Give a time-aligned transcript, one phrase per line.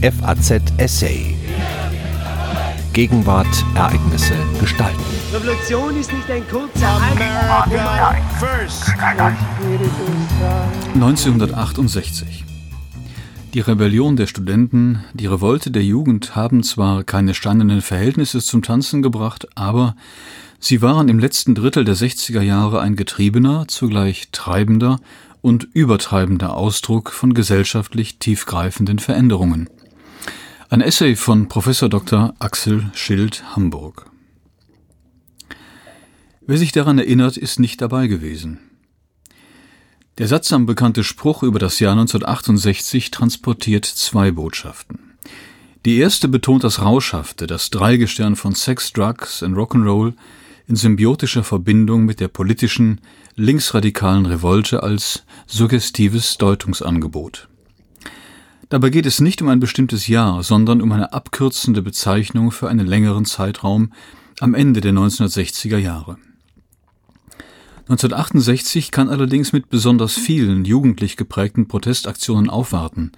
[0.00, 1.34] FAZ Essay.
[2.92, 5.02] Gegenwart, Ereignisse, Gestalten.
[5.32, 7.00] Revolution ist nicht ein kurzer
[8.38, 8.92] first.
[10.94, 12.44] 1968.
[13.54, 19.02] Die Rebellion der Studenten, die Revolte der Jugend haben zwar keine steinernen Verhältnisse zum Tanzen
[19.02, 19.96] gebracht, aber
[20.60, 25.00] sie waren im letzten Drittel der 60er Jahre ein getriebener, zugleich treibender
[25.42, 29.68] und übertreibender Ausdruck von gesellschaftlich tiefgreifenden Veränderungen.
[30.70, 32.34] Ein Essay von Professor Dr.
[32.40, 34.10] Axel Schild Hamburg.
[36.46, 38.58] Wer sich daran erinnert, ist nicht dabei gewesen.
[40.18, 45.14] Der sattsam bekannte Spruch über das Jahr 1968 transportiert zwei Botschaften.
[45.86, 50.12] Die erste betont das Rauschhafte, das Dreigestirn von Sex, Drugs und Rock'n'Roll
[50.66, 53.00] in symbiotischer Verbindung mit der politischen,
[53.36, 57.48] linksradikalen Revolte als suggestives Deutungsangebot.
[58.68, 62.86] Dabei geht es nicht um ein bestimmtes Jahr, sondern um eine abkürzende Bezeichnung für einen
[62.86, 63.92] längeren Zeitraum
[64.40, 66.18] am Ende der 1960er Jahre.
[67.88, 73.12] 1968 kann allerdings mit besonders vielen jugendlich geprägten Protestaktionen aufwarten.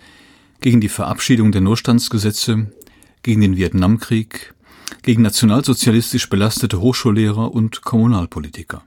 [0.60, 2.70] Gegen die Verabschiedung der Notstandsgesetze,
[3.24, 4.54] gegen den Vietnamkrieg,
[5.02, 8.84] gegen nationalsozialistisch belastete Hochschullehrer und Kommunalpolitiker.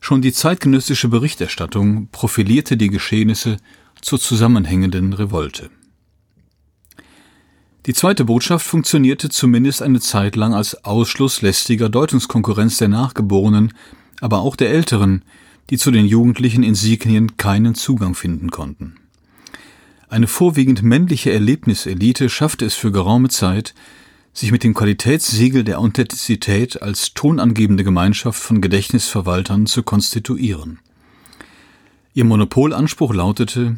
[0.00, 3.56] Schon die zeitgenössische Berichterstattung profilierte die Geschehnisse
[4.00, 5.70] zur zusammenhängenden Revolte.
[7.86, 13.72] Die zweite Botschaft funktionierte zumindest eine Zeit lang als Ausschluss lästiger Deutungskonkurrenz der Nachgeborenen
[14.20, 15.22] aber auch der Älteren,
[15.70, 18.96] die zu den jugendlichen Insignien keinen Zugang finden konnten.
[20.08, 23.74] Eine vorwiegend männliche Erlebniselite schaffte es für geraume Zeit,
[24.32, 30.80] sich mit dem Qualitätssiegel der Authentizität als tonangebende Gemeinschaft von Gedächtnisverwaltern zu konstituieren.
[32.14, 33.76] Ihr Monopolanspruch lautete,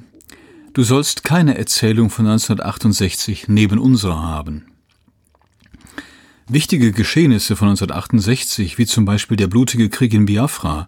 [0.73, 4.67] du sollst keine Erzählung von 1968 neben unserer haben.
[6.48, 10.87] Wichtige Geschehnisse von 1968, wie zum Beispiel der blutige Krieg in Biafra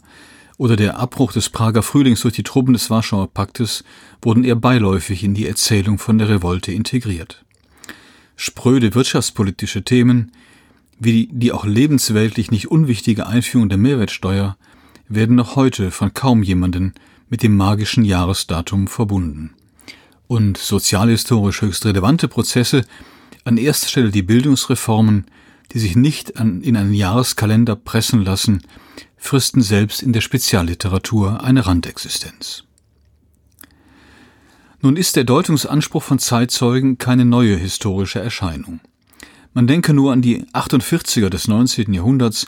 [0.57, 3.85] oder der Abbruch des Prager Frühlings durch die Truppen des Warschauer Paktes,
[4.23, 7.45] wurden eher beiläufig in die Erzählung von der Revolte integriert.
[8.37, 10.33] Spröde wirtschaftspolitische Themen,
[10.99, 14.57] wie die auch lebensweltlich nicht unwichtige Einführung der Mehrwertsteuer,
[15.09, 16.95] werden noch heute von kaum jemanden
[17.29, 19.55] mit dem magischen Jahresdatum verbunden.
[20.27, 22.85] Und sozialhistorisch höchst relevante Prozesse,
[23.45, 25.27] an erster Stelle die Bildungsreformen,
[25.73, 28.63] die sich nicht an, in einen Jahreskalender pressen lassen,
[29.17, 32.65] fristen selbst in der Spezialliteratur eine Randexistenz.
[34.81, 38.81] Nun ist der Deutungsanspruch von Zeitzeugen keine neue historische Erscheinung.
[39.55, 41.95] Man denke nur an die 48er des 19.
[41.95, 42.47] Jahrhunderts,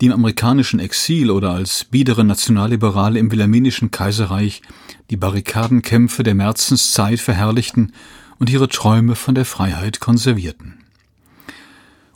[0.00, 4.62] die im amerikanischen Exil oder als biedere Nationalliberale im Wilhelminischen Kaiserreich
[5.10, 7.92] die Barrikadenkämpfe der Märzenszeit verherrlichten
[8.38, 10.74] und ihre Träume von der Freiheit konservierten.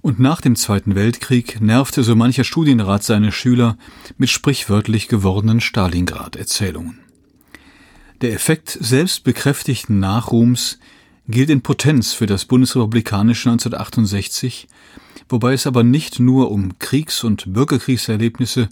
[0.02, 3.76] Und nach dem Zweiten Weltkrieg nervte so mancher Studienrat seine Schüler
[4.16, 6.98] mit sprichwörtlich gewordenen Stalingrad-Erzählungen.
[8.22, 10.78] Der Effekt selbstbekräftigten Nachruhms
[11.30, 14.68] gilt in Potenz für das bundesrepublikanische 1968,
[15.28, 18.68] wobei es aber nicht nur um Kriegs- und Bürgerkriegserlebnisse,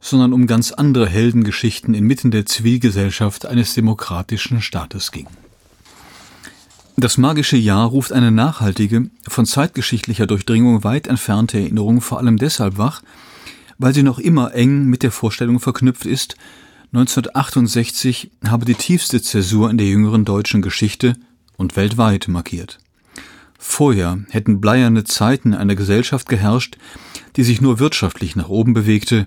[0.00, 5.28] sondern um ganz andere Heldengeschichten inmitten der Zivilgesellschaft eines demokratischen Staates ging.
[6.96, 12.78] Das magische Jahr ruft eine nachhaltige, von zeitgeschichtlicher Durchdringung weit entfernte Erinnerung vor allem deshalb
[12.78, 13.02] wach,
[13.78, 16.36] weil sie noch immer eng mit der Vorstellung verknüpft ist,
[16.92, 21.16] 1968 habe die tiefste Zäsur in der jüngeren deutschen Geschichte
[21.62, 22.78] und weltweit markiert.
[23.58, 26.76] Vorher hätten bleierne Zeiten einer Gesellschaft geherrscht,
[27.36, 29.26] die sich nur wirtschaftlich nach oben bewegte,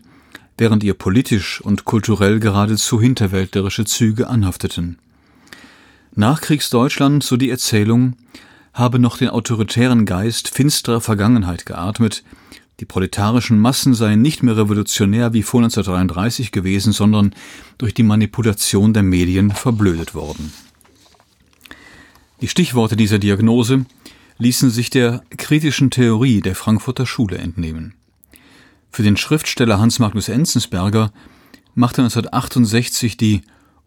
[0.57, 4.99] während ihr politisch und kulturell geradezu hinterwäldlerische Züge anhafteten.
[6.13, 8.17] Nachkriegsdeutschland, so die Erzählung,
[8.73, 12.23] habe noch den autoritären Geist finsterer Vergangenheit geatmet,
[12.81, 17.33] die proletarischen Massen seien nicht mehr revolutionär wie vor 1933 gewesen, sondern
[17.77, 20.51] durch die Manipulation der Medien verblödet worden.
[22.41, 23.85] Die Stichworte dieser Diagnose
[24.37, 27.93] ließen sich der kritischen Theorie der Frankfurter Schule entnehmen.
[28.91, 31.11] Für den Schriftsteller Hans Magnus Enzensberger
[31.75, 33.41] machte 1968 die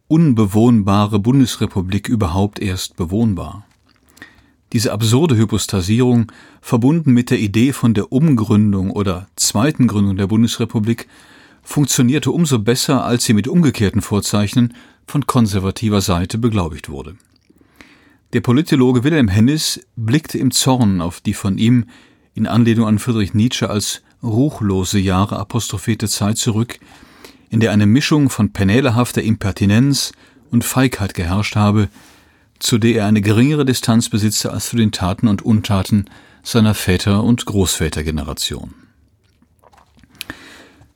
[0.08, 3.66] unbewohnbare Bundesrepublik überhaupt erst bewohnbar.
[4.72, 11.08] Diese absurde Hypostasierung, verbunden mit der Idee von der Umgründung oder zweiten Gründung der Bundesrepublik,
[11.62, 14.74] funktionierte umso besser, als sie mit umgekehrten Vorzeichen
[15.06, 17.16] von konservativer Seite beglaubigt wurde.
[18.34, 21.86] Der Politologe Wilhelm Hennis blickte im Zorn auf die von ihm
[22.34, 26.78] in Anlehnung an Friedrich Nietzsche als ruchlose Jahre apostrophierte Zeit zurück,
[27.48, 30.12] in der eine Mischung von penälehafter Impertinenz
[30.50, 31.88] und Feigheit geherrscht habe,
[32.58, 36.04] zu der er eine geringere Distanz besitze als zu den Taten und Untaten
[36.42, 38.74] seiner Väter- und Großvätergeneration.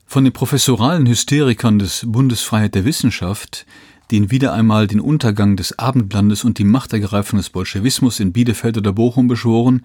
[0.06, 3.64] Von den professoralen Hysterikern des Bundesfreiheit der Wissenschaft,
[4.10, 8.76] die ihn wieder einmal den Untergang des Abendlandes und die Machtergreifung des Bolschewismus in Bielefeld
[8.78, 9.84] oder Bochum beschworen,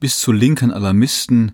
[0.00, 1.52] bis zu linken Alarmisten,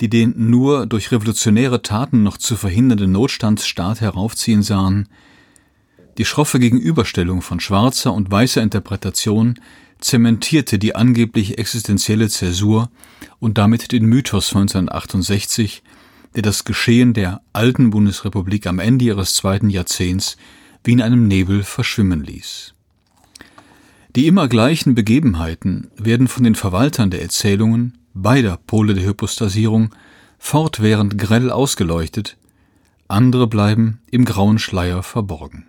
[0.00, 5.08] die den nur durch revolutionäre Taten noch zu verhindernden Notstandsstaat heraufziehen sahen,
[6.18, 9.60] die schroffe Gegenüberstellung von schwarzer und weißer Interpretation
[10.00, 12.90] zementierte die angeblich existenzielle Zäsur
[13.38, 15.82] und damit den Mythos von 1968,
[16.34, 20.36] der das Geschehen der alten Bundesrepublik am Ende ihres zweiten Jahrzehnts
[20.86, 22.74] wie in einem Nebel verschwimmen ließ.
[24.14, 29.94] Die immer gleichen Begebenheiten werden von den Verwaltern der Erzählungen beider Pole der Hypostasierung
[30.38, 32.36] fortwährend grell ausgeleuchtet,
[33.08, 35.66] andere bleiben im grauen Schleier verborgen.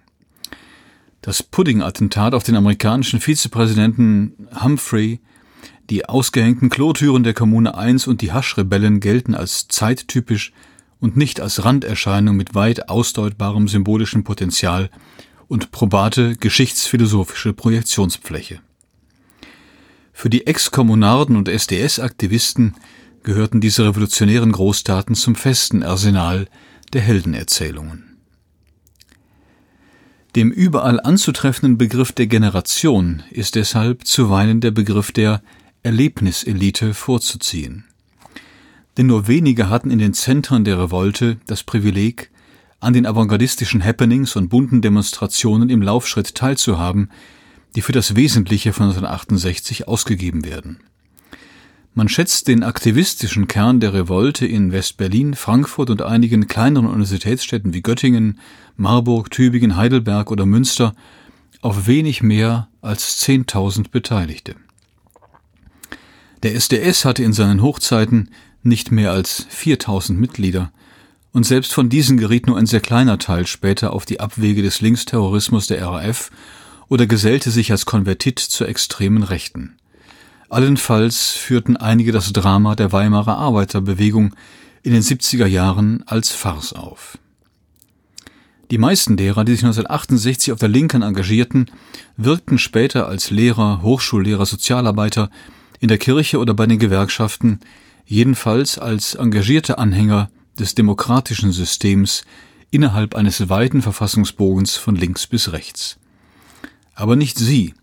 [1.21, 5.19] Das Pudding-Attentat auf den amerikanischen Vizepräsidenten Humphrey,
[5.89, 10.53] die ausgehängten Klotüren der Kommune 1 und die Haschrebellen gelten als zeittypisch
[10.99, 14.89] und nicht als Randerscheinung mit weit ausdeutbarem symbolischen Potenzial
[15.47, 18.59] und probate geschichtsphilosophische Projektionsfläche.
[20.13, 22.75] Für die Ex-Kommunarden und SDS-Aktivisten
[23.23, 26.47] gehörten diese revolutionären Großtaten zum festen Arsenal
[26.93, 28.17] der Heldenerzählungen.
[30.35, 35.41] Dem überall anzutreffenden Begriff der Generation ist deshalb zuweilen der Begriff der
[35.83, 37.85] Erlebniselite vorzuziehen.
[38.97, 42.31] Denn nur wenige hatten in den Zentren der Revolte das Privileg,
[42.79, 47.09] an den avantgardistischen Happenings und bunten Demonstrationen im Laufschritt teilzuhaben,
[47.75, 50.79] die für das Wesentliche von 1968 ausgegeben werden.
[51.93, 57.81] Man schätzt den aktivistischen Kern der Revolte in West-Berlin, Frankfurt und einigen kleineren Universitätsstädten wie
[57.81, 58.39] Göttingen,
[58.75, 60.93] Marburg, Tübingen, Heidelberg oder Münster
[61.61, 64.55] auf wenig mehr als 10.000 Beteiligte.
[66.43, 68.29] Der SDS hatte in seinen Hochzeiten
[68.67, 70.71] nicht mehr als 4.000 Mitglieder,
[71.33, 74.81] und selbst von diesen geriet nur ein sehr kleiner Teil später auf die Abwege des
[74.81, 76.31] Linksterrorismus der RAF
[76.87, 79.77] oder gesellte sich als Konvertit zur extremen Rechten.
[80.49, 84.33] Allenfalls führten einige das Drama der Weimarer Arbeiterbewegung
[84.81, 87.17] in den 70er Jahren als Farce auf.
[88.71, 91.69] Die meisten derer, die sich 1968 auf der Linken engagierten,
[92.15, 95.29] wirkten später als Lehrer, Hochschullehrer, Sozialarbeiter
[95.79, 97.59] in der Kirche oder bei den Gewerkschaften,
[98.07, 102.23] jedenfalls als engagierte Anhänger des demokratischen Systems
[102.71, 105.97] innerhalb eines weiten Verfassungsbogens von links bis rechts.
[106.95, 107.75] Aber nicht sie,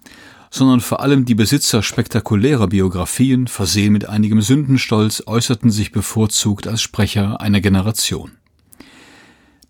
[0.51, 6.83] sondern vor allem die Besitzer spektakulärer Biografien, versehen mit einigem Sündenstolz, äußerten sich bevorzugt als
[6.83, 8.33] Sprecher einer Generation.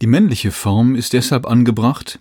[0.03, 2.21] Die männliche Form ist deshalb angebracht,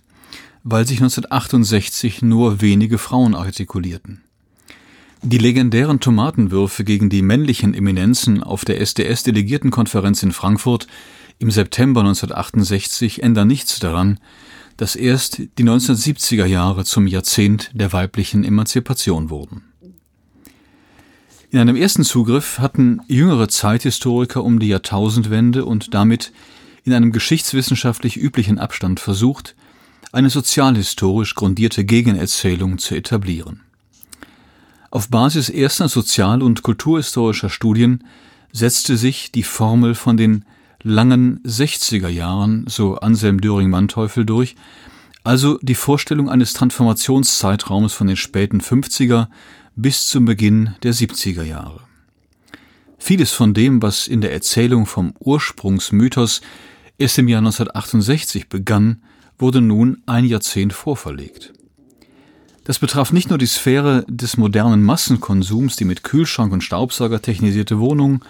[0.62, 4.22] weil sich 1968 nur wenige Frauen artikulierten.
[5.26, 10.86] Die legendären Tomatenwürfe gegen die männlichen Eminenzen auf der SDS-Delegiertenkonferenz in Frankfurt
[11.38, 14.20] im September 1968 ändern nichts daran,
[14.76, 19.62] dass erst die 1970er Jahre zum Jahrzehnt der weiblichen Emanzipation wurden.
[21.50, 26.32] In einem ersten Zugriff hatten jüngere Zeithistoriker um die Jahrtausendwende und damit
[26.84, 29.56] in einem geschichtswissenschaftlich üblichen Abstand versucht,
[30.12, 33.63] eine sozialhistorisch grundierte Gegenerzählung zu etablieren.
[34.94, 38.04] Auf Basis erster sozial- und kulturhistorischer Studien
[38.52, 40.44] setzte sich die Formel von den
[40.84, 44.54] langen 60er Jahren, so Anselm Döring-Manteuffel durch,
[45.24, 49.26] also die Vorstellung eines Transformationszeitraums von den späten 50er
[49.74, 51.80] bis zum Beginn der 70er Jahre.
[52.96, 56.40] Vieles von dem, was in der Erzählung vom Ursprungsmythos
[56.98, 59.02] erst im Jahr 1968 begann,
[59.40, 61.52] wurde nun ein Jahrzehnt vorverlegt.
[62.64, 67.78] Das betraf nicht nur die Sphäre des modernen Massenkonsums, die mit Kühlschrank und Staubsauger technisierte
[67.78, 68.20] Wohnungen,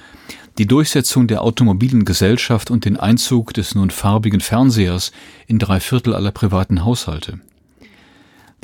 [0.59, 5.13] die Durchsetzung der automobilen Gesellschaft und den Einzug des nun farbigen Fernsehers
[5.47, 7.39] in drei Viertel aller privaten Haushalte.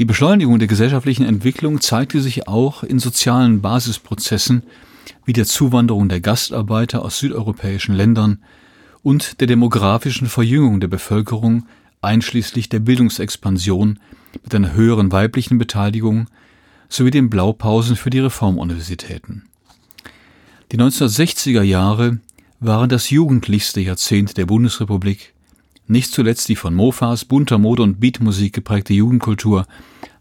[0.00, 4.64] Die Beschleunigung der gesellschaftlichen Entwicklung zeigte sich auch in sozialen Basisprozessen
[5.24, 8.42] wie der Zuwanderung der Gastarbeiter aus südeuropäischen Ländern
[9.02, 11.66] und der demografischen Verjüngung der Bevölkerung
[12.00, 14.00] einschließlich der Bildungsexpansion
[14.42, 16.28] mit einer höheren weiblichen Beteiligung
[16.88, 19.44] sowie den Blaupausen für die Reformuniversitäten.
[20.72, 22.18] Die 1960er Jahre
[22.60, 25.34] waren das jugendlichste Jahrzehnt der Bundesrepublik.
[25.86, 29.66] Nicht zuletzt die von Mofas, bunter Mode und Beatmusik geprägte Jugendkultur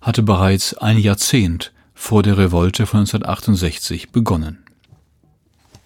[0.02, 4.60] hatte bereits ein Jahrzehnt vor der Revolte von 1968 begonnen.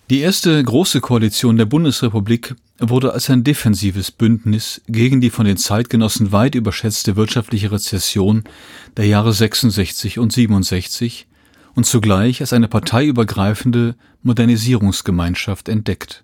[0.09, 2.55] Die erste große Koalition der Bundesrepublik
[2.89, 8.43] wurde als ein defensives Bündnis gegen die von den Zeitgenossen weit überschätzte wirtschaftliche Rezession
[8.97, 11.27] der Jahre 66 und 67
[11.75, 16.23] und zugleich als eine parteiübergreifende Modernisierungsgemeinschaft entdeckt,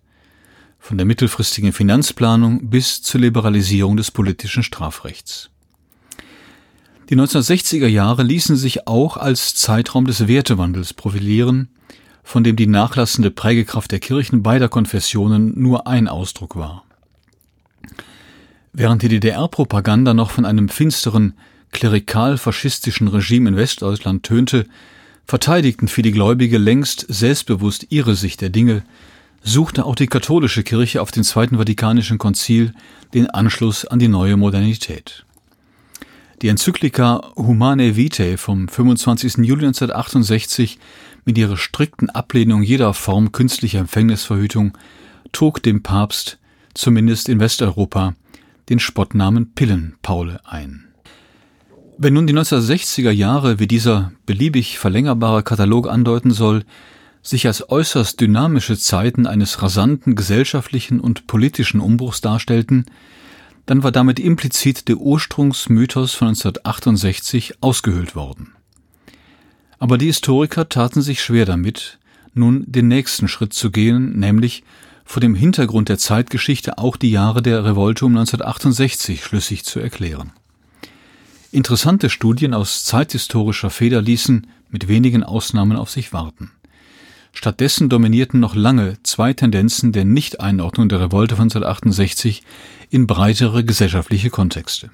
[0.80, 5.50] von der mittelfristigen Finanzplanung bis zur Liberalisierung des politischen Strafrechts.
[7.10, 11.70] Die 1960er Jahre ließen sich auch als Zeitraum des Wertewandels profilieren,
[12.24, 16.84] von dem die nachlassende Prägekraft der Kirchen beider Konfessionen nur ein Ausdruck war.
[18.74, 21.34] Während die DDR-Propaganda noch von einem finsteren,
[21.72, 24.66] klerikal-faschistischen Regime in Westdeutschland tönte,
[25.26, 28.84] verteidigten viele Gläubige längst selbstbewusst ihre Sicht der Dinge,
[29.44, 32.74] suchte auch die katholische Kirche auf dem Zweiten Vatikanischen Konzil
[33.14, 35.26] den Anschluss an die neue Modernität.
[36.42, 39.38] Die Enzyklika Humane Vitae vom 25.
[39.38, 40.80] Juli 1968
[41.26, 44.78] mit ihrer strikten Ablehnung jeder Form künstlicher Empfängnisverhütung
[45.32, 46.40] trug dem Papst,
[46.74, 48.16] zumindest in Westeuropa,
[48.70, 50.86] den Spottnamen Pillenpaule ein.
[51.98, 56.64] Wenn nun die 1960er Jahre, wie dieser beliebig verlängerbare Katalog andeuten soll,
[57.22, 62.86] sich als äußerst dynamische Zeiten eines rasanten gesellschaftlichen und politischen Umbruchs darstellten,
[63.66, 68.54] dann war damit implizit der Ursprungsmythos von 1968 ausgehöhlt worden.
[69.80, 71.98] Aber die Historiker taten sich schwer damit,
[72.34, 74.64] nun den nächsten Schritt zu gehen, nämlich
[75.06, 80.32] vor dem Hintergrund der Zeitgeschichte auch die Jahre der Revolte um 1968 schlüssig zu erklären.
[81.52, 86.52] Interessante Studien aus zeithistorischer Feder ließen mit wenigen Ausnahmen auf sich warten.
[87.32, 92.44] Stattdessen dominierten noch lange zwei Tendenzen der Nichteinordnung der Revolte von 1968
[92.90, 94.92] in breitere gesellschaftliche Kontexte.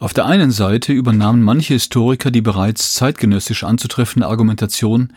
[0.00, 5.12] Auf der einen Seite übernahmen manche Historiker die bereits zeitgenössisch anzutreffende Argumentation,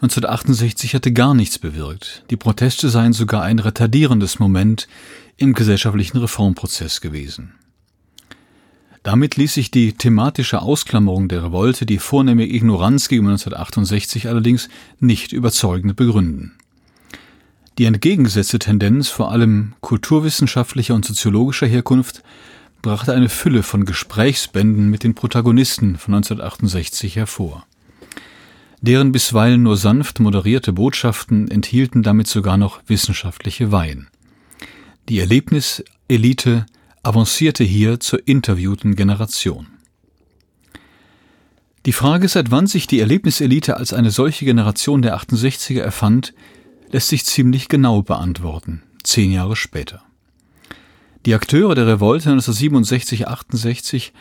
[0.00, 4.88] 1968 hatte gar nichts bewirkt, die Proteste seien sogar ein retardierendes Moment
[5.36, 7.54] im gesellschaftlichen Reformprozess gewesen.
[9.04, 15.32] Damit ließ sich die thematische Ausklammerung der Revolte, die vornehme Ignoranz gegenüber 1968 allerdings nicht
[15.32, 16.56] überzeugend begründen.
[17.78, 22.24] Die entgegengesetzte Tendenz, vor allem kulturwissenschaftlicher und soziologischer Herkunft,
[22.82, 27.66] brachte eine Fülle von Gesprächsbänden mit den Protagonisten von 1968 hervor.
[28.80, 34.08] Deren bisweilen nur sanft moderierte Botschaften enthielten damit sogar noch wissenschaftliche Weihen.
[35.08, 36.66] Die Erlebniselite
[37.02, 39.66] avancierte hier zur interviewten Generation.
[41.86, 46.34] Die Frage, seit wann sich die Erlebniselite als eine solche Generation der 68er erfand,
[46.90, 50.07] lässt sich ziemlich genau beantworten, zehn Jahre später.
[51.26, 54.12] Die Akteure der Revolte 1967-68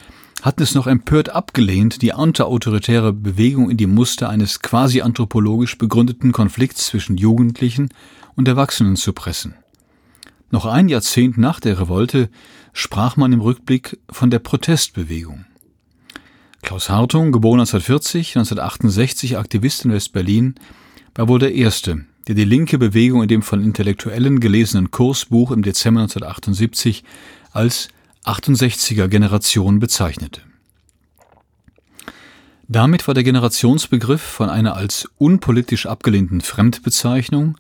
[0.42, 6.32] hatten es noch empört abgelehnt, die antiautoritäre Bewegung in die Muster eines quasi anthropologisch begründeten
[6.32, 7.90] Konflikts zwischen Jugendlichen
[8.36, 9.56] und Erwachsenen zu pressen.
[10.50, 12.30] Noch ein Jahrzehnt nach der Revolte
[12.74, 15.46] sprach man im Rückblick von der Protestbewegung.
[16.62, 20.56] Klaus Hartung, geboren 1940, 1968 Aktivist in West-Berlin,
[21.16, 25.62] war wohl der Erste, der die linke Bewegung in dem von Intellektuellen gelesenen Kursbuch im
[25.62, 27.04] Dezember 1978
[27.54, 27.88] als
[28.26, 30.42] 68er Generation bezeichnete.
[32.68, 37.58] Damit war der Generationsbegriff von einer als unpolitisch abgelehnten Fremdbezeichnung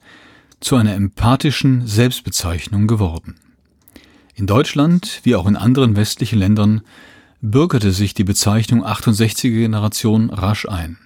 [0.60, 3.36] zu einer empathischen Selbstbezeichnung geworden.
[4.36, 6.82] In Deutschland, wie auch in anderen westlichen Ländern,
[7.42, 10.98] bürgerte sich die Bezeichnung 68er Generation rasch ein.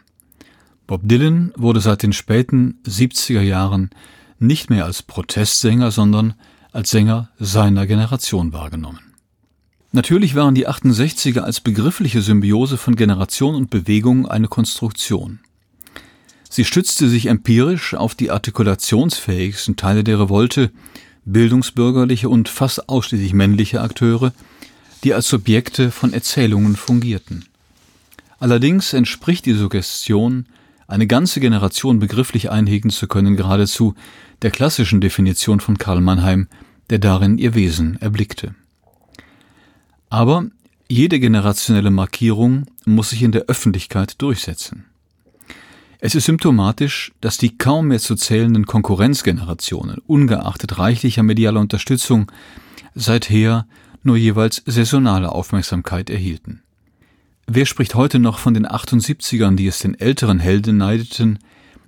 [0.88, 3.92] Bob Dylan wurde seit den späten 70er Jahren
[4.40, 6.34] nicht mehr als Protestsänger, sondern
[6.72, 9.00] als Sänger seiner Generation wahrgenommen.
[9.94, 15.40] Natürlich waren die 68er als begriffliche Symbiose von Generation und Bewegung eine Konstruktion.
[16.50, 20.72] Sie stützte sich empirisch auf die artikulationsfähigsten Teile der Revolte,
[21.26, 24.34] bildungsbürgerliche und fast ausschließlich männliche Akteure,
[25.04, 27.46] die als Subjekte von Erzählungen fungierten.
[28.40, 30.46] Allerdings entspricht die Suggestion
[30.92, 33.96] eine ganze Generation begrifflich einhegen zu können, geradezu
[34.42, 36.48] der klassischen Definition von Karl Mannheim,
[36.90, 38.54] der darin ihr Wesen erblickte.
[40.10, 40.46] Aber
[40.90, 44.86] jede generationelle Markierung muss sich in der Öffentlichkeit durchsetzen.
[46.00, 52.30] Es ist symptomatisch, dass die kaum mehr zu zählenden Konkurrenzgenerationen, ungeachtet reichlicher medialer Unterstützung,
[52.96, 53.66] seither
[54.04, 56.64] nur jeweils saisonale Aufmerksamkeit erhielten.
[57.53, 61.38] Wer spricht heute noch von den 78ern, die es den älteren Helden neideten,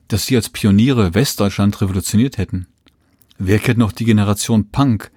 [0.09, 2.67] dass sie als Pioniere Westdeutschland revolutioniert hätten?
[3.37, 5.09] Wer kennt noch die Generation Punk,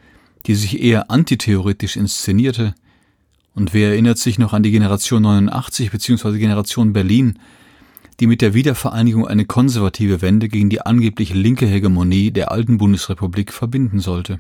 [0.47, 2.77] die sich eher antitheoretisch inszenierte?
[3.57, 6.39] Und wer erinnert sich noch an die Generation 89 bzw.
[6.39, 7.41] Generation Berlin,
[8.21, 13.53] die mit der Wiedervereinigung eine konservative Wende gegen die angeblich linke Hegemonie der alten Bundesrepublik
[13.53, 14.39] verbinden sollte.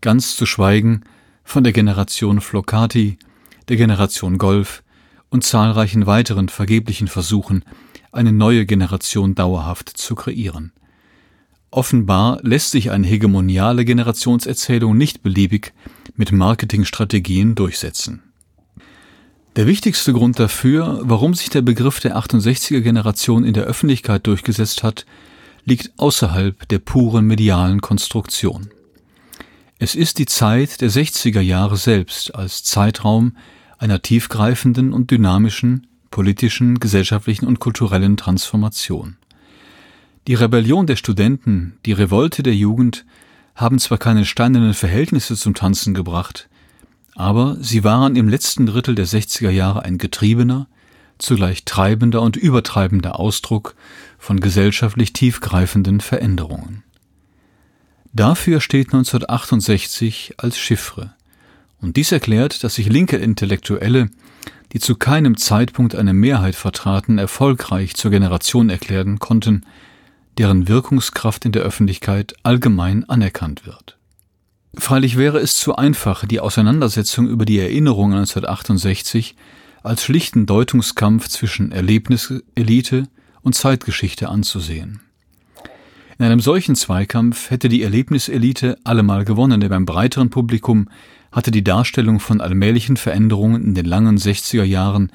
[0.00, 1.02] Ganz zu schweigen
[1.44, 3.18] von der Generation Flocati,
[3.68, 4.81] der Generation Golf
[5.32, 7.64] und zahlreichen weiteren vergeblichen Versuchen,
[8.12, 10.72] eine neue Generation dauerhaft zu kreieren.
[11.70, 15.72] Offenbar lässt sich eine hegemoniale Generationserzählung nicht beliebig
[16.16, 18.22] mit Marketingstrategien durchsetzen.
[19.56, 24.82] Der wichtigste Grund dafür, warum sich der Begriff der 68er Generation in der Öffentlichkeit durchgesetzt
[24.82, 25.06] hat,
[25.64, 28.68] liegt außerhalb der puren medialen Konstruktion.
[29.78, 33.34] Es ist die Zeit der 60er Jahre selbst als Zeitraum
[33.82, 39.16] einer tiefgreifenden und dynamischen politischen, gesellschaftlichen und kulturellen Transformation.
[40.28, 43.04] Die Rebellion der Studenten, die Revolte der Jugend
[43.56, 46.48] haben zwar keine steinernen Verhältnisse zum Tanzen gebracht,
[47.16, 50.68] aber sie waren im letzten Drittel der 60er Jahre ein getriebener,
[51.18, 53.74] zugleich treibender und übertreibender Ausdruck
[54.16, 56.84] von gesellschaftlich tiefgreifenden Veränderungen.
[58.12, 61.14] Dafür steht 1968 als Chiffre,
[61.82, 64.08] und dies erklärt, dass sich linke Intellektuelle,
[64.72, 69.66] die zu keinem Zeitpunkt eine Mehrheit vertraten, erfolgreich zur Generation erklären konnten,
[70.38, 73.98] deren Wirkungskraft in der Öffentlichkeit allgemein anerkannt wird.
[74.74, 79.36] Freilich wäre es zu einfach, die Auseinandersetzung über die Erinnerung 1968
[79.82, 83.08] als schlichten Deutungskampf zwischen Erlebniselite
[83.42, 85.00] und Zeitgeschichte anzusehen.
[86.18, 90.88] In einem solchen Zweikampf hätte die Erlebniselite allemal gewonnen, denn beim breiteren Publikum
[91.32, 95.10] hatte die Darstellung von allmählichen Veränderungen in den langen 60er Jahren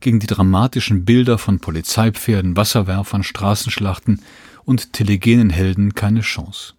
[0.00, 4.20] gegen die dramatischen Bilder von Polizeipferden, Wasserwerfern, Straßenschlachten
[4.64, 6.74] und telegenen Helden keine Chance.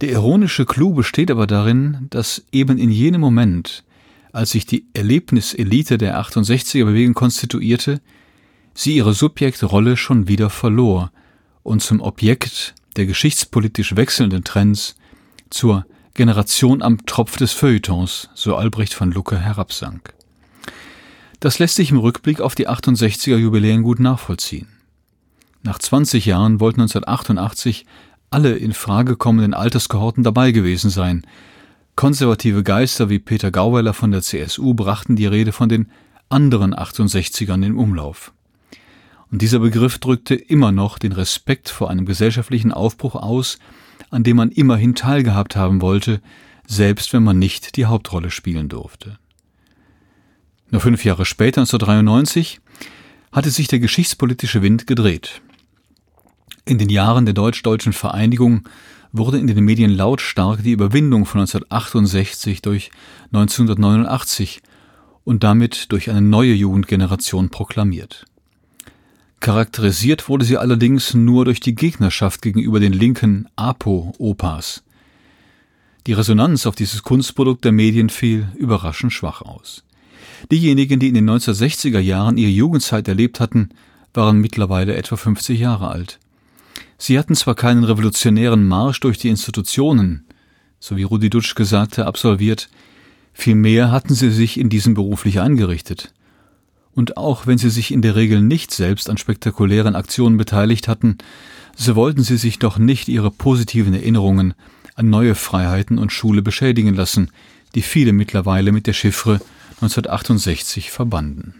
[0.00, 3.84] Der ironische Clou besteht aber darin, dass eben in jenem Moment,
[4.32, 8.00] als sich die Erlebniselite der 68er Bewegung konstituierte,
[8.74, 11.12] sie ihre Subjektrolle schon wieder verlor
[11.62, 14.96] und zum Objekt der geschichtspolitisch wechselnden Trends,
[15.48, 20.14] zur Generation am Tropf des Feuilletons, so Albrecht von Lucke herabsank.
[21.40, 24.68] Das lässt sich im Rückblick auf die 68er Jubiläen gut nachvollziehen.
[25.62, 27.84] Nach 20 Jahren wollten 1988
[28.30, 31.26] alle in Frage kommenden Alterskohorten dabei gewesen sein.
[31.96, 35.90] Konservative Geister wie Peter Gauweiler von der CSU brachten die Rede von den
[36.30, 38.32] anderen 68ern in Umlauf.
[39.30, 43.58] Und dieser Begriff drückte immer noch den Respekt vor einem gesellschaftlichen Aufbruch aus,
[44.10, 46.20] an dem man immerhin teilgehabt haben wollte,
[46.66, 49.18] selbst wenn man nicht die Hauptrolle spielen durfte.
[50.70, 52.60] Nur fünf Jahre später, 1993,
[53.32, 55.40] hatte sich der geschichtspolitische Wind gedreht.
[56.64, 58.68] In den Jahren der deutsch-deutschen Vereinigung
[59.12, 62.90] wurde in den Medien lautstark die Überwindung von 1968 durch
[63.26, 64.62] 1989
[65.24, 68.26] und damit durch eine neue Jugendgeneration proklamiert.
[69.40, 74.82] Charakterisiert wurde sie allerdings nur durch die Gegnerschaft gegenüber den linken APO-Opas.
[76.06, 79.84] Die Resonanz auf dieses Kunstprodukt der Medien fiel überraschend schwach aus.
[80.50, 83.70] Diejenigen, die in den 1960er Jahren ihre Jugendzeit erlebt hatten,
[84.14, 86.18] waren mittlerweile etwa 50 Jahre alt.
[86.98, 90.24] Sie hatten zwar keinen revolutionären Marsch durch die Institutionen,
[90.80, 92.68] so wie Rudi Dutschke sagte, absolviert,
[93.32, 96.12] vielmehr hatten sie sich in diesem beruflich eingerichtet.
[96.96, 101.18] Und auch wenn sie sich in der Regel nicht selbst an spektakulären Aktionen beteiligt hatten,
[101.76, 104.54] so wollten sie sich doch nicht ihre positiven Erinnerungen
[104.94, 107.30] an neue Freiheiten und Schule beschädigen lassen,
[107.74, 109.40] die viele mittlerweile mit der Chiffre
[109.82, 111.54] 1968 verbanden.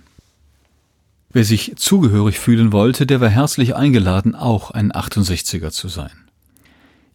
[1.35, 6.26] Wer sich zugehörig fühlen wollte, der war herzlich eingeladen, auch ein 68er zu sein.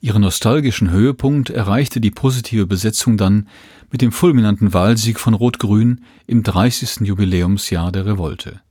[0.04, 3.48] Ihren nostalgischen Höhepunkt erreichte die positive Besetzung dann
[3.92, 7.02] mit dem fulminanten Wahlsieg von Rot-Grün im 30.
[7.02, 8.62] Jubiläumsjahr der Revolte.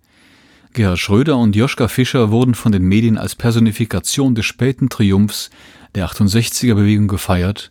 [0.73, 5.51] Gerhard Schröder und Joschka Fischer wurden von den Medien als Personifikation des späten Triumphs
[5.95, 7.71] der 68er Bewegung gefeiert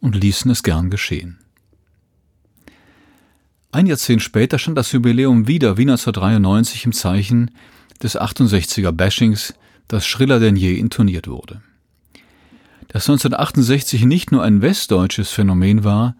[0.00, 1.38] und ließen es gern geschehen.
[3.72, 7.50] Ein Jahrzehnt später stand das Jubiläum wieder wie 1993 im Zeichen
[8.00, 9.54] des 68er Bashings,
[9.88, 11.62] das schriller denn je intoniert wurde.
[12.92, 16.14] Dass 1968 nicht nur ein westdeutsches Phänomen war,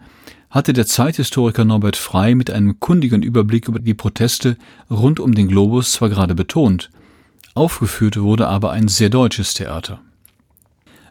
[0.49, 4.57] hatte der Zeithistoriker Norbert Frey mit einem kundigen Überblick über die Proteste
[4.89, 6.89] rund um den Globus zwar gerade betont,
[7.53, 10.01] aufgeführt wurde aber ein sehr deutsches Theater.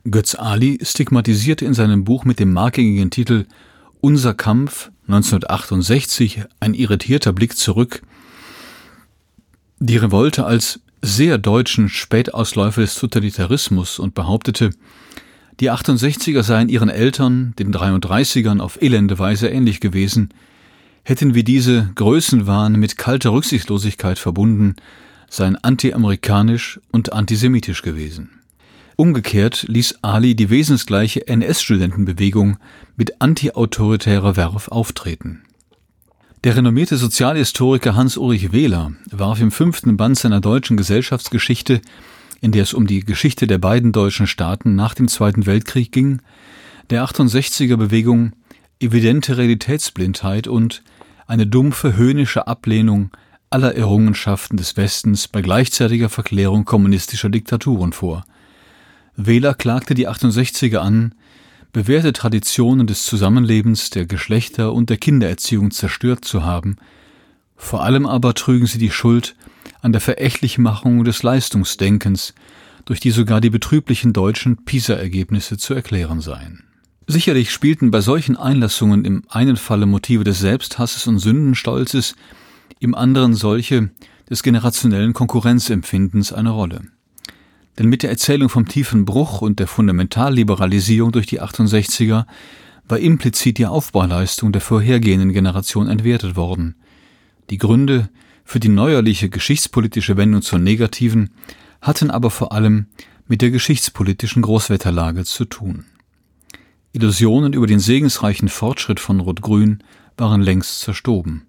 [0.05, 3.47] Götz Ali stigmatisierte in seinem Buch mit dem markigen Titel
[4.01, 8.03] Unser Kampf 1968 ein irritierter Blick zurück,
[9.79, 14.71] die Revolte als sehr deutschen Spätausläufer des Totalitarismus und behauptete,
[15.61, 20.31] die 68er seien ihren Eltern, den 33ern, auf elende Weise ähnlich gewesen,
[21.05, 24.77] hätten wir diese Größenwahn mit kalter Rücksichtslosigkeit verbunden,
[25.29, 28.31] seien antiamerikanisch und antisemitisch gewesen.
[28.97, 32.59] Umgekehrt ließ Ali die wesensgleiche NS-Studentenbewegung
[32.97, 35.43] mit antiautoritärer Werf auftreten.
[36.45, 41.81] Der renommierte Sozialhistoriker Hans-Ulrich Wehler warf im fünften Band seiner deutschen Gesellschaftsgeschichte,
[42.43, 46.21] in der es um die Geschichte der beiden deutschen Staaten nach dem Zweiten Weltkrieg ging,
[46.91, 48.33] der 68er Bewegung
[48.81, 50.83] evidente Realitätsblindheit und
[51.27, 53.11] eine dumpfe höhnische Ablehnung
[53.49, 58.25] aller Errungenschaften des Westens bei gleichzeitiger Verklärung kommunistischer Diktaturen vor.
[59.15, 61.15] Wähler klagte die 68er an,
[61.73, 66.77] bewährte Traditionen des Zusammenlebens, der Geschlechter und der Kindererziehung zerstört zu haben,
[67.57, 69.37] vor allem aber trügen sie die Schuld
[69.83, 72.35] an der Verächtlichmachung des Leistungsdenkens,
[72.85, 76.65] durch die sogar die betrüblichen deutschen PISA-Ergebnisse zu erklären seien.
[77.07, 82.15] Sicherlich spielten bei solchen Einlassungen im einen Falle Motive des Selbsthasses und Sündenstolzes,
[82.79, 83.91] im anderen solche
[84.31, 86.83] des generationellen Konkurrenzempfindens eine Rolle.
[87.79, 92.27] Denn mit der Erzählung vom tiefen Bruch und der Fundamentalliberalisierung durch die 68er
[92.89, 96.77] war implizit die Aufbauleistung der vorhergehenden Generation entwertet worden.
[97.51, 98.11] Die Gründe
[98.53, 101.31] für die neuerliche geschichtspolitische Wendung zur negativen
[101.81, 102.85] hatten aber vor allem
[103.27, 105.87] mit der geschichtspolitischen Großwetterlage zu tun.
[106.93, 109.83] Illusionen über den segensreichen Fortschritt von Rot-Grün
[110.19, 111.47] waren längst zerstoben.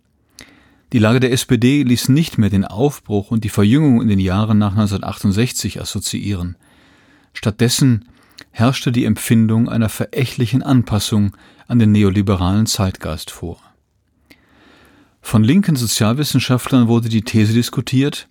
[0.93, 4.57] Die Lage der SPD ließ nicht mehr den Aufbruch und die Verjüngung in den Jahren
[4.57, 6.55] nach 1968 assoziieren.
[7.33, 8.05] Stattdessen
[8.51, 11.35] herrschte die Empfindung einer verächtlichen Anpassung
[11.67, 13.59] an den neoliberalen Zeitgeist vor.
[15.23, 18.27] Von linken Sozialwissenschaftlern wurde die These diskutiert,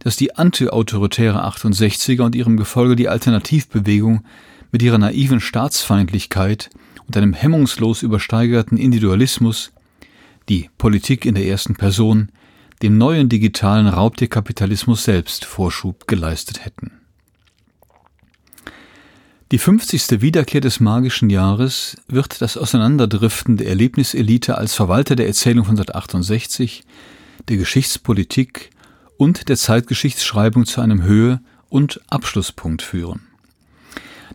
[0.00, 4.22] dass die antiautoritäre 68er und ihrem Gefolge die Alternativbewegung
[4.70, 6.68] mit ihrer naiven Staatsfeindlichkeit
[7.06, 9.72] und einem hemmungslos übersteigerten Individualismus
[10.50, 12.30] die Politik in der ersten Person,
[12.82, 17.01] dem neuen digitalen Raubtierkapitalismus selbst Vorschub geleistet hätten.
[19.52, 20.22] Die 50.
[20.22, 26.84] Wiederkehr des magischen Jahres wird das Auseinanderdriften der Erlebniselite als Verwalter der Erzählung von 1968,
[27.50, 28.70] der Geschichtspolitik
[29.18, 33.26] und der Zeitgeschichtsschreibung zu einem Höhe- und Abschlusspunkt führen.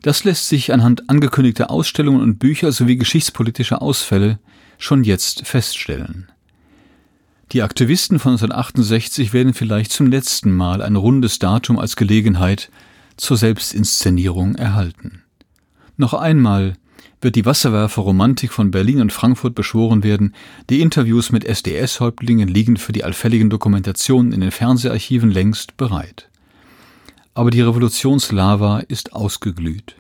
[0.03, 4.38] Das lässt sich anhand angekündigter Ausstellungen und Bücher sowie geschichtspolitischer Ausfälle
[4.77, 6.32] schon jetzt feststellen.
[7.53, 12.69] Die Aktivisten von 1968 werden vielleicht zum letzten Mal ein rundes Datum als Gelegenheit
[13.17, 15.23] zur Selbstinszenierung erhalten.
[15.97, 16.75] Noch einmal
[17.21, 20.36] wird die Wasserwerferromantik von Berlin und Frankfurt beschworen werden,
[20.69, 26.30] die Interviews mit SDS-Häuptlingen liegen für die allfälligen Dokumentationen in den Fernseharchiven längst bereit.
[27.34, 29.95] Aber die Revolutionslava ist ausgeglüht.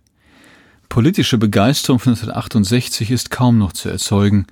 [0.89, 4.47] Politische Begeisterung von 1968 ist kaum noch zu erzeugen.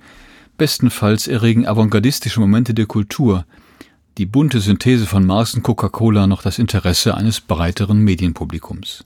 [0.58, 3.46] Bestenfalls erregen avantgardistische Momente der Kultur,
[4.18, 9.04] die bunte Synthese von Marx und Coca-Cola noch das Interesse eines breiteren Medienpublikums.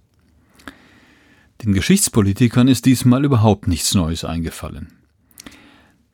[1.64, 4.92] Den Geschichtspolitikern ist diesmal überhaupt nichts Neues eingefallen.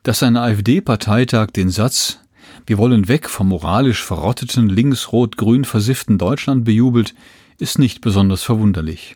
[0.01, 2.19] Dass ein AfD-Parteitag den Satz
[2.65, 7.13] Wir wollen weg vom moralisch verrotteten, links-rot-grün versifften Deutschland bejubelt,
[7.59, 9.15] ist nicht besonders verwunderlich.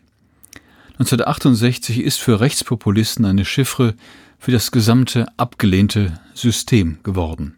[0.94, 3.96] 1968 ist für Rechtspopulisten eine Chiffre
[4.38, 7.58] für das gesamte abgelehnte System geworden.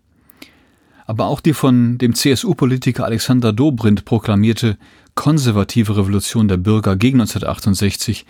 [1.06, 4.78] Aber auch die von dem CSU-Politiker Alexander Dobrindt proklamierte
[5.16, 8.26] konservative Revolution der Bürger gegen 1968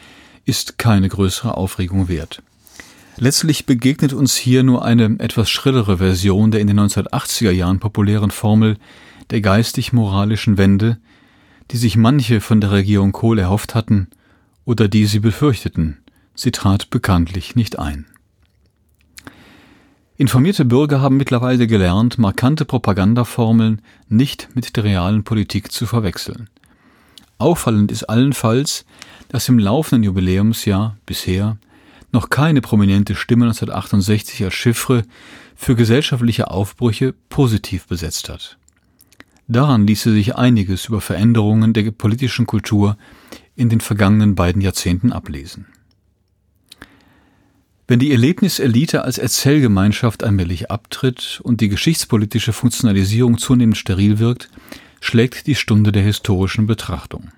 [0.45, 2.41] ist keine größere Aufregung wert.
[3.17, 8.31] Letztlich begegnet uns hier nur eine etwas schrillere Version der in den 1980er Jahren populären
[8.31, 8.77] Formel
[9.29, 10.97] der geistig-moralischen Wende,
[11.71, 14.07] die sich manche von der Regierung Kohl erhofft hatten
[14.65, 15.99] oder die sie befürchteten.
[16.35, 18.05] Sie trat bekanntlich nicht ein.
[20.15, 26.49] Informierte Bürger haben mittlerweile gelernt, markante Propagandaformeln nicht mit der realen Politik zu verwechseln.
[27.39, 28.85] Auffallend ist allenfalls,
[29.29, 31.57] dass im laufenden Jubiläumsjahr bisher
[32.11, 35.03] noch keine prominente Stimme 1968 als Chiffre
[35.55, 38.57] für gesellschaftliche Aufbrüche positiv besetzt hat.
[39.47, 42.97] Daran ließe sich einiges über Veränderungen der politischen Kultur
[43.55, 45.65] in den vergangenen beiden Jahrzehnten ablesen.
[47.93, 54.49] Wenn die Erlebniselite als Erzählgemeinschaft allmählich abtritt und die geschichtspolitische Funktionalisierung zunehmend steril wirkt,
[54.99, 57.29] schlägt die Stunde der historischen Betrachtung.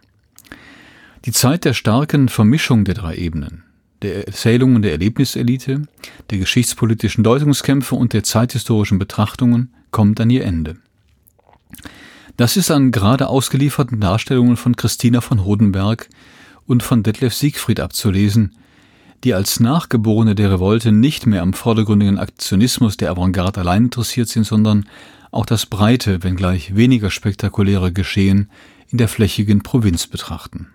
[1.26, 3.65] Die Zeit der starken Vermischung der drei Ebenen,
[4.02, 5.89] der Erzählungen der Erlebniselite,
[6.30, 10.78] der geschichtspolitischen Deutungskämpfe und der zeithistorischen Betrachtungen kommt an ihr Ende.
[12.38, 16.08] Das ist an gerade ausgelieferten Darstellungen von Christina von Hodenberg
[16.65, 18.56] und von Detlef Siegfried abzulesen,
[19.26, 24.46] die als Nachgeborene der Revolte nicht mehr am vordergründigen Aktionismus der Avantgarde allein interessiert sind,
[24.46, 24.86] sondern
[25.32, 28.52] auch das breite, wenngleich weniger spektakuläre Geschehen
[28.90, 30.68] in der flächigen Provinz betrachten.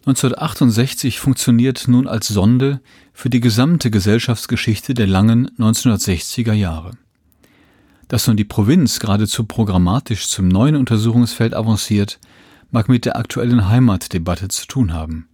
[0.00, 2.80] 1968 funktioniert nun als Sonde
[3.12, 6.92] für die gesamte Gesellschaftsgeschichte der langen 1960er Jahre.
[8.08, 12.18] Dass nun die Provinz geradezu programmatisch zum neuen Untersuchungsfeld avanciert,
[12.70, 15.28] mag mit der aktuellen Heimatdebatte zu tun haben.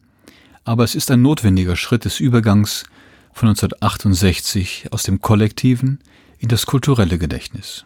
[0.65, 2.85] Aber es ist ein notwendiger Schritt des Übergangs
[3.33, 5.99] von 1968 aus dem kollektiven
[6.39, 7.85] in das kulturelle Gedächtnis.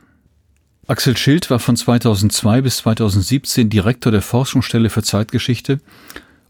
[0.86, 5.80] Axel Schild war von 2002 bis 2017 Direktor der Forschungsstelle für Zeitgeschichte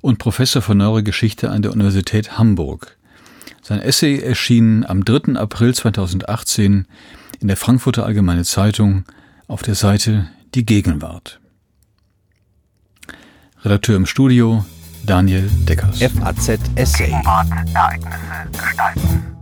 [0.01, 2.97] und Professor für Neuere Geschichte an der Universität Hamburg.
[3.63, 5.35] Sein Essay erschien am 3.
[5.35, 6.87] April 2018
[7.41, 9.05] in der Frankfurter Allgemeine Zeitung
[9.49, 11.41] auf der Seite Die Gegenwart.
[13.65, 14.65] Redakteur im Studio
[15.09, 16.03] Daniel Deckers.
[16.03, 17.11] FAZ Essay.
[17.75, 19.38] Ereignisse gestalten.